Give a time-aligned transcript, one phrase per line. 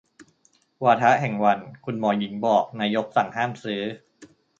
[0.83, 3.81] วาทะแห่งวัน คุณหมอหญิงบอก นายกสั่งห้ามซื้อ